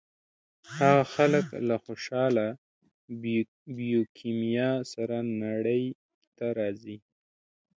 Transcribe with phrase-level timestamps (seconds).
[0.77, 2.47] هغه خلک له خوشاله
[3.77, 5.83] بیوکیمیا سره نړۍ
[6.37, 6.97] ته راځي.